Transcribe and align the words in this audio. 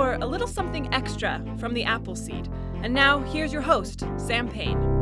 for 0.00 0.14
a 0.14 0.26
little 0.26 0.46
something 0.46 0.90
extra 0.94 1.44
from 1.58 1.74
the 1.74 1.84
apple 1.84 2.16
seed. 2.16 2.48
And 2.82 2.94
now, 2.94 3.18
here's 3.18 3.52
your 3.52 3.60
host, 3.60 4.02
Sam 4.16 4.48
Payne. 4.48 4.99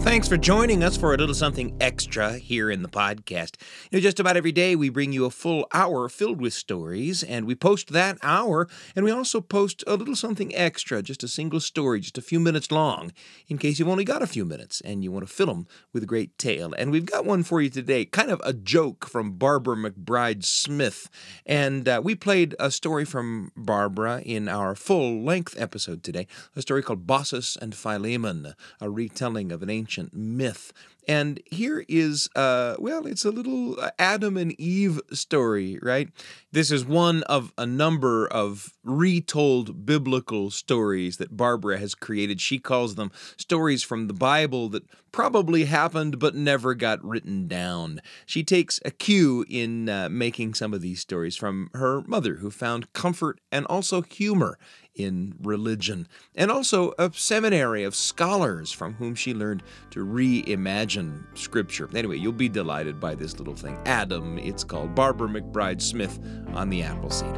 Thanks 0.00 0.28
for 0.28 0.36
joining 0.36 0.84
us 0.84 0.96
for 0.96 1.12
a 1.12 1.16
little 1.16 1.34
something 1.34 1.76
extra 1.80 2.38
here 2.38 2.70
in 2.70 2.82
the 2.82 2.88
podcast. 2.88 3.56
You 3.90 3.98
know, 3.98 4.02
just 4.02 4.20
about 4.20 4.36
every 4.36 4.52
day 4.52 4.76
we 4.76 4.88
bring 4.88 5.12
you 5.12 5.24
a 5.24 5.30
full 5.30 5.66
hour 5.74 6.08
filled 6.08 6.40
with 6.40 6.54
stories, 6.54 7.24
and 7.24 7.44
we 7.44 7.56
post 7.56 7.92
that 7.92 8.16
hour, 8.22 8.68
and 8.94 9.04
we 9.04 9.10
also 9.10 9.40
post 9.40 9.82
a 9.84 9.96
little 9.96 10.14
something 10.14 10.54
extra, 10.54 11.02
just 11.02 11.24
a 11.24 11.28
single 11.28 11.58
story, 11.58 12.00
just 12.00 12.18
a 12.18 12.22
few 12.22 12.38
minutes 12.38 12.70
long, 12.70 13.12
in 13.48 13.58
case 13.58 13.78
you've 13.78 13.88
only 13.88 14.04
got 14.04 14.22
a 14.22 14.28
few 14.28 14.44
minutes 14.44 14.80
and 14.82 15.02
you 15.02 15.10
want 15.10 15.26
to 15.26 15.32
fill 15.32 15.48
them 15.48 15.66
with 15.92 16.04
a 16.04 16.06
great 16.06 16.38
tale. 16.38 16.72
And 16.78 16.92
we've 16.92 17.04
got 17.04 17.26
one 17.26 17.42
for 17.42 17.60
you 17.60 17.68
today, 17.68 18.04
kind 18.04 18.30
of 18.30 18.40
a 18.44 18.52
joke 18.52 19.08
from 19.08 19.32
Barbara 19.32 19.76
McBride 19.76 20.44
Smith. 20.44 21.10
And 21.44 21.88
uh, 21.88 22.00
we 22.02 22.14
played 22.14 22.54
a 22.60 22.70
story 22.70 23.04
from 23.04 23.50
Barbara 23.56 24.22
in 24.24 24.48
our 24.48 24.76
full 24.76 25.20
length 25.22 25.60
episode 25.60 26.04
today, 26.04 26.28
a 26.54 26.62
story 26.62 26.82
called 26.82 27.08
Baucis 27.08 27.56
and 27.56 27.74
Philemon, 27.74 28.54
a 28.80 28.88
retelling 28.88 29.50
of 29.50 29.64
an 29.64 29.68
ancient 29.68 29.85
ancient 29.86 30.12
myth. 30.12 30.72
And 31.06 31.40
here 31.46 31.84
is, 31.88 32.28
uh, 32.34 32.76
well, 32.78 33.06
it's 33.06 33.24
a 33.24 33.30
little 33.30 33.78
uh, 33.80 33.90
Adam 33.98 34.36
and 34.36 34.58
Eve 34.60 35.00
story, 35.12 35.78
right? 35.80 36.08
This 36.50 36.70
is 36.70 36.84
one 36.84 37.22
of 37.24 37.52
a 37.56 37.66
number 37.66 38.26
of 38.26 38.72
retold 38.82 39.86
biblical 39.86 40.50
stories 40.50 41.18
that 41.18 41.36
Barbara 41.36 41.78
has 41.78 41.94
created. 41.94 42.40
She 42.40 42.58
calls 42.58 42.96
them 42.96 43.12
stories 43.36 43.82
from 43.82 44.08
the 44.08 44.14
Bible 44.14 44.68
that 44.70 44.84
probably 45.12 45.64
happened 45.64 46.18
but 46.18 46.34
never 46.34 46.74
got 46.74 47.02
written 47.04 47.46
down. 47.48 48.00
She 48.26 48.42
takes 48.42 48.80
a 48.84 48.90
cue 48.90 49.44
in 49.48 49.88
uh, 49.88 50.08
making 50.10 50.54
some 50.54 50.74
of 50.74 50.82
these 50.82 51.00
stories 51.00 51.36
from 51.36 51.70
her 51.72 52.02
mother, 52.02 52.36
who 52.36 52.50
found 52.50 52.92
comfort 52.92 53.40
and 53.50 53.64
also 53.66 54.02
humor 54.02 54.58
in 54.94 55.34
religion, 55.42 56.08
and 56.34 56.50
also 56.50 56.92
a 56.98 57.10
seminary 57.14 57.82
of 57.84 57.94
scholars 57.94 58.72
from 58.72 58.94
whom 58.94 59.14
she 59.14 59.34
learned 59.34 59.62
to 59.90 60.04
reimagine 60.04 60.95
Scripture. 61.34 61.88
Anyway, 61.94 62.16
you'll 62.16 62.32
be 62.32 62.48
delighted 62.48 63.00
by 63.00 63.14
this 63.14 63.38
little 63.38 63.54
thing. 63.54 63.78
Adam, 63.86 64.38
it's 64.38 64.64
called 64.64 64.94
Barbara 64.94 65.28
McBride 65.28 65.80
Smith 65.80 66.18
on 66.54 66.70
the 66.70 66.82
Appleseed. 66.82 67.36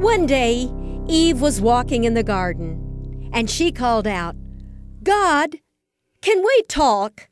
One 0.00 0.26
day, 0.26 0.70
Eve 1.08 1.40
was 1.40 1.60
walking 1.60 2.04
in 2.04 2.14
the 2.14 2.22
garden, 2.22 3.30
and 3.32 3.48
she 3.48 3.72
called 3.72 4.06
out, 4.06 4.36
God, 5.02 5.56
can 6.20 6.42
we 6.42 6.62
talk? 6.68 7.28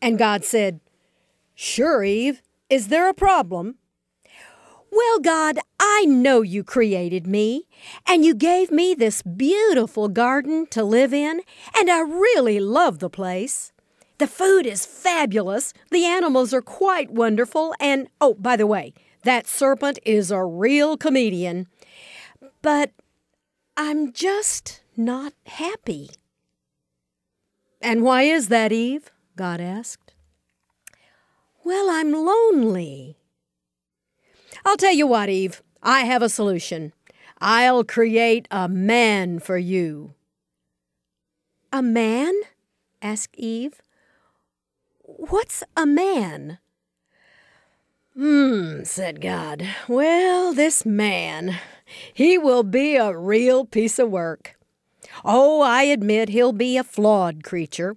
And 0.00 0.18
God 0.18 0.44
said, 0.44 0.80
Sure, 1.54 2.04
Eve. 2.04 2.42
Is 2.68 2.88
there 2.88 3.08
a 3.08 3.14
problem? 3.14 3.76
Well, 4.90 5.20
God, 5.20 5.58
I 5.98 6.04
know 6.04 6.42
you 6.42 6.62
created 6.62 7.26
me, 7.26 7.68
and 8.06 8.22
you 8.22 8.34
gave 8.34 8.70
me 8.70 8.92
this 8.92 9.22
beautiful 9.22 10.08
garden 10.08 10.66
to 10.66 10.84
live 10.84 11.14
in, 11.14 11.40
and 11.74 11.90
I 11.90 12.00
really 12.00 12.60
love 12.60 12.98
the 12.98 13.08
place. 13.08 13.72
The 14.18 14.26
food 14.26 14.66
is 14.66 14.84
fabulous, 14.84 15.72
the 15.90 16.04
animals 16.04 16.52
are 16.52 16.60
quite 16.60 17.10
wonderful, 17.10 17.74
and 17.80 18.08
oh, 18.20 18.34
by 18.34 18.56
the 18.56 18.66
way, 18.66 18.92
that 19.22 19.46
serpent 19.46 19.98
is 20.04 20.30
a 20.30 20.44
real 20.44 20.98
comedian. 20.98 21.66
But 22.60 22.92
I'm 23.74 24.12
just 24.12 24.82
not 24.98 25.32
happy. 25.46 26.10
And 27.80 28.02
why 28.02 28.24
is 28.24 28.48
that, 28.48 28.70
Eve? 28.70 29.10
God 29.34 29.62
asked. 29.62 30.12
Well, 31.64 31.88
I'm 31.88 32.12
lonely. 32.12 33.16
I'll 34.62 34.76
tell 34.76 34.92
you 34.92 35.06
what, 35.06 35.30
Eve, 35.30 35.62
I 35.86 36.00
have 36.00 36.20
a 36.20 36.28
solution. 36.28 36.92
I'll 37.40 37.84
create 37.84 38.48
a 38.50 38.68
man 38.68 39.38
for 39.38 39.56
you. 39.56 40.14
A 41.72 41.80
man? 41.80 42.34
asked 43.00 43.36
Eve. 43.36 43.80
What's 45.02 45.62
a 45.76 45.86
man? 45.86 46.58
Hmm, 48.16 48.82
said 48.82 49.20
God. 49.20 49.64
Well, 49.86 50.52
this 50.52 50.84
man, 50.84 51.56
he 52.12 52.36
will 52.36 52.64
be 52.64 52.96
a 52.96 53.16
real 53.16 53.64
piece 53.64 54.00
of 54.00 54.10
work. 54.10 54.58
Oh, 55.24 55.60
I 55.60 55.84
admit 55.84 56.30
he'll 56.30 56.52
be 56.52 56.76
a 56.76 56.82
flawed 56.82 57.44
creature. 57.44 57.94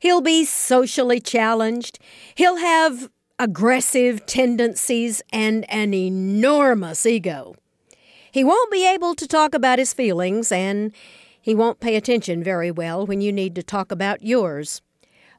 He'll 0.00 0.22
be 0.22 0.46
socially 0.46 1.20
challenged. 1.20 1.98
He'll 2.34 2.56
have 2.56 3.10
aggressive 3.42 4.24
tendencies, 4.24 5.20
and 5.32 5.68
an 5.68 5.92
enormous 5.92 7.04
ego. 7.04 7.56
He 8.30 8.44
won't 8.44 8.70
be 8.70 8.88
able 8.88 9.16
to 9.16 9.26
talk 9.26 9.52
about 9.52 9.80
his 9.80 9.92
feelings, 9.92 10.52
and 10.52 10.92
he 11.40 11.52
won't 11.52 11.80
pay 11.80 11.96
attention 11.96 12.44
very 12.44 12.70
well 12.70 13.04
when 13.04 13.20
you 13.20 13.32
need 13.32 13.56
to 13.56 13.62
talk 13.64 13.90
about 13.90 14.22
yours. 14.22 14.80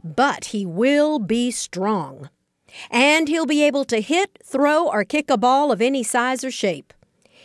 But 0.04 0.46
he 0.46 0.66
will 0.66 1.18
be 1.18 1.50
strong. 1.50 2.30
And 2.92 3.30
he'll 3.30 3.46
be 3.46 3.64
able 3.64 3.86
to 3.86 4.02
hit, 4.02 4.38
throw, 4.44 4.90
or 4.90 5.06
kick 5.06 5.30
a 5.30 5.38
ball 5.38 5.72
of 5.72 5.82
any 5.82 6.04
size 6.04 6.44
or 6.44 6.52
shape. 6.52 6.94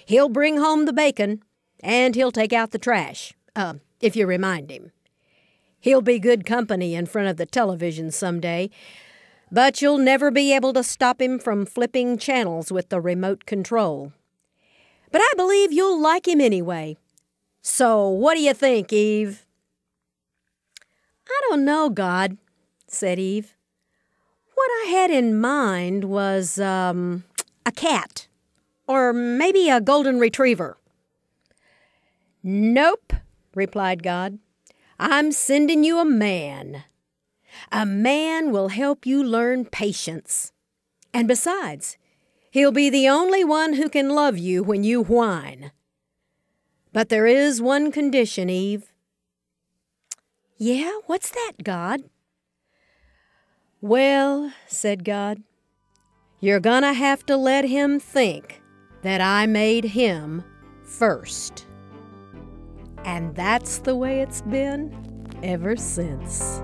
He'll 0.06 0.28
bring 0.28 0.56
home 0.56 0.86
the 0.86 0.92
bacon, 0.92 1.44
and 1.84 2.16
he'll 2.16 2.32
take 2.32 2.52
out 2.52 2.72
the 2.72 2.80
trash, 2.80 3.32
uh, 3.54 3.74
if 4.00 4.16
you 4.16 4.26
remind 4.26 4.72
him. 4.72 4.90
He'll 5.78 6.02
be 6.02 6.18
good 6.18 6.44
company 6.44 6.96
in 6.96 7.06
front 7.06 7.28
of 7.28 7.36
the 7.36 7.46
television 7.46 8.10
some 8.10 8.40
day, 8.40 8.70
but 9.50 9.80
you'll 9.80 9.98
never 9.98 10.30
be 10.30 10.54
able 10.54 10.72
to 10.72 10.82
stop 10.82 11.20
him 11.20 11.38
from 11.38 11.66
flipping 11.66 12.18
channels 12.18 12.70
with 12.70 12.88
the 12.88 13.00
remote 13.00 13.46
control. 13.46 14.12
But 15.10 15.22
I 15.22 15.32
believe 15.36 15.72
you'll 15.72 16.00
like 16.00 16.28
him 16.28 16.40
anyway. 16.40 16.96
So, 17.62 18.08
what 18.08 18.34
do 18.34 18.40
you 18.40 18.54
think, 18.54 18.92
Eve? 18.92 19.46
I 21.28 21.40
don't 21.48 21.64
know, 21.64 21.90
God, 21.90 22.38
said 22.86 23.18
Eve. 23.18 23.54
What 24.54 24.70
I 24.86 24.90
had 24.90 25.10
in 25.10 25.38
mind 25.38 26.04
was, 26.04 26.58
um, 26.58 27.24
a 27.64 27.72
cat. 27.72 28.26
Or 28.86 29.12
maybe 29.12 29.68
a 29.68 29.80
golden 29.80 30.18
retriever. 30.18 30.78
Nope, 32.42 33.12
replied 33.54 34.02
God. 34.02 34.38
I'm 34.98 35.32
sending 35.32 35.84
you 35.84 35.98
a 35.98 36.04
man. 36.04 36.84
A 37.72 37.86
man 37.86 38.50
will 38.50 38.68
help 38.68 39.06
you 39.06 39.22
learn 39.22 39.64
patience. 39.64 40.52
And 41.12 41.26
besides, 41.26 41.96
he'll 42.50 42.72
be 42.72 42.90
the 42.90 43.08
only 43.08 43.44
one 43.44 43.74
who 43.74 43.88
can 43.88 44.10
love 44.10 44.38
you 44.38 44.62
when 44.62 44.84
you 44.84 45.02
whine. 45.02 45.72
But 46.92 47.08
there 47.08 47.26
is 47.26 47.62
one 47.62 47.92
condition, 47.92 48.48
Eve. 48.50 48.92
Yeah, 50.56 50.92
what's 51.06 51.30
that, 51.30 51.52
God? 51.62 52.02
Well, 53.80 54.52
said 54.66 55.04
God, 55.04 55.42
you're 56.40 56.60
gonna 56.60 56.92
have 56.92 57.24
to 57.26 57.36
let 57.36 57.64
him 57.64 58.00
think 58.00 58.60
that 59.02 59.20
I 59.20 59.46
made 59.46 59.84
him 59.84 60.42
first. 60.82 61.66
And 63.04 63.34
that's 63.36 63.78
the 63.78 63.94
way 63.94 64.20
it's 64.20 64.42
been 64.42 64.92
ever 65.42 65.76
since. 65.76 66.60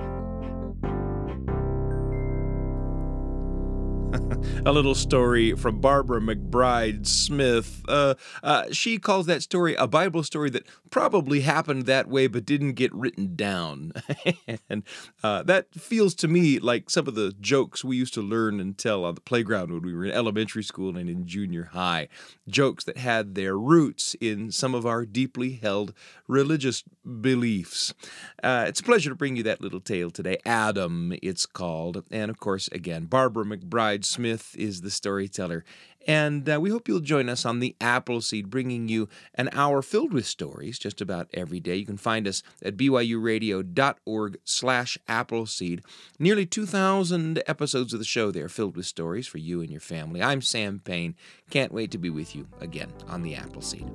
a 4.66 4.72
little 4.72 4.94
story 4.94 5.54
from 5.54 5.80
Barbara 5.80 6.20
McBride 6.20 7.06
Smith. 7.06 7.82
Uh, 7.88 8.14
uh, 8.42 8.64
she 8.70 8.98
calls 8.98 9.26
that 9.26 9.42
story 9.42 9.74
a 9.74 9.86
Bible 9.86 10.22
story 10.22 10.50
that 10.50 10.66
probably 10.90 11.40
happened 11.40 11.86
that 11.86 12.08
way 12.08 12.26
but 12.26 12.44
didn't 12.44 12.74
get 12.74 12.94
written 12.94 13.34
down. 13.34 13.92
and 14.68 14.84
uh, 15.22 15.42
that 15.42 15.72
feels 15.74 16.14
to 16.16 16.28
me 16.28 16.58
like 16.58 16.90
some 16.90 17.08
of 17.08 17.14
the 17.14 17.34
jokes 17.40 17.82
we 17.82 17.96
used 17.96 18.14
to 18.14 18.22
learn 18.22 18.60
and 18.60 18.78
tell 18.78 19.04
on 19.04 19.14
the 19.14 19.20
playground 19.20 19.72
when 19.72 19.82
we 19.82 19.94
were 19.94 20.04
in 20.04 20.12
elementary 20.12 20.62
school 20.62 20.96
and 20.96 21.10
in 21.10 21.26
junior 21.26 21.70
high. 21.72 22.08
Jokes 22.46 22.84
that 22.84 22.98
had 22.98 23.34
their 23.34 23.58
roots 23.58 24.14
in 24.20 24.52
some 24.52 24.74
of 24.74 24.86
our 24.86 25.04
deeply 25.04 25.54
held 25.54 25.92
religious 26.28 26.84
beliefs. 27.20 27.94
Uh, 28.42 28.64
it's 28.68 28.80
a 28.80 28.84
pleasure 28.84 29.10
to 29.10 29.16
bring 29.16 29.36
you 29.36 29.42
that 29.42 29.60
little 29.60 29.80
tale 29.80 30.10
today. 30.10 30.38
Adam, 30.46 31.12
it's 31.22 31.46
called. 31.46 32.04
And 32.10 32.30
of 32.30 32.38
course, 32.38 32.68
again, 32.68 33.06
Barbara 33.06 33.44
McBride 33.44 34.03
Smith 34.04 34.54
is 34.58 34.80
the 34.80 34.90
storyteller. 34.90 35.64
And 36.06 36.48
uh, 36.48 36.60
we 36.60 36.70
hope 36.70 36.86
you'll 36.86 37.00
join 37.00 37.28
us 37.28 37.46
on 37.46 37.60
the 37.60 37.74
Appleseed, 37.80 38.50
bringing 38.50 38.88
you 38.88 39.08
an 39.34 39.48
hour 39.52 39.80
filled 39.82 40.12
with 40.12 40.26
stories 40.26 40.78
just 40.78 41.00
about 41.00 41.28
every 41.32 41.60
day. 41.60 41.76
You 41.76 41.86
can 41.86 41.96
find 41.96 42.28
us 42.28 42.42
at 42.62 42.76
byuradio.org 42.76 44.38
slash 44.44 44.98
Appleseed. 45.08 45.82
Nearly 46.18 46.46
2,000 46.46 47.42
episodes 47.46 47.92
of 47.92 47.98
the 47.98 48.04
show 48.04 48.30
there 48.30 48.48
filled 48.48 48.76
with 48.76 48.86
stories 48.86 49.26
for 49.26 49.38
you 49.38 49.60
and 49.62 49.70
your 49.70 49.80
family. 49.80 50.22
I'm 50.22 50.42
Sam 50.42 50.80
Payne. 50.84 51.14
Can't 51.50 51.72
wait 51.72 51.90
to 51.92 51.98
be 51.98 52.10
with 52.10 52.36
you 52.36 52.48
again 52.60 52.92
on 53.08 53.22
the 53.22 53.34
Appleseed. 53.34 53.90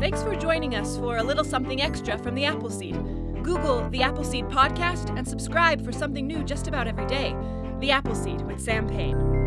Thanks 0.00 0.22
for 0.22 0.34
joining 0.34 0.74
us 0.74 0.96
for 0.96 1.18
a 1.18 1.22
little 1.22 1.44
something 1.44 1.80
extra 1.80 2.18
from 2.18 2.34
the 2.34 2.44
Appleseed. 2.44 2.94
Google 3.42 3.88
the 3.90 4.02
Appleseed 4.02 4.46
podcast 4.46 5.16
and 5.16 5.28
subscribe 5.28 5.84
for 5.84 5.92
something 5.92 6.26
new 6.26 6.42
just 6.42 6.66
about 6.66 6.88
every 6.88 7.06
day. 7.06 7.36
The 7.80 7.90
Appleseed 7.90 8.42
with 8.42 8.60
Sam 8.60 8.88
Payne. 8.88 9.43